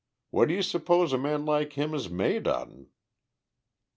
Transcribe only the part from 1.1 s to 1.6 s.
a man